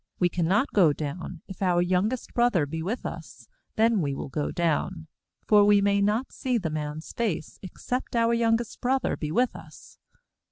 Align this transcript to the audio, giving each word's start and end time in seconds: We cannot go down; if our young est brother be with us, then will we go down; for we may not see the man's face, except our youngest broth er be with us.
We 0.17 0.29
cannot 0.29 0.73
go 0.73 0.93
down; 0.93 1.43
if 1.47 1.61
our 1.61 1.79
young 1.79 2.11
est 2.11 2.33
brother 2.33 2.65
be 2.65 2.81
with 2.81 3.05
us, 3.05 3.47
then 3.75 4.01
will 4.01 4.23
we 4.25 4.29
go 4.31 4.49
down; 4.49 5.05
for 5.47 5.63
we 5.63 5.79
may 5.79 6.01
not 6.01 6.31
see 6.31 6.57
the 6.57 6.71
man's 6.71 7.13
face, 7.13 7.59
except 7.61 8.15
our 8.15 8.33
youngest 8.33 8.81
broth 8.81 9.05
er 9.05 9.15
be 9.15 9.31
with 9.31 9.55
us. 9.55 9.99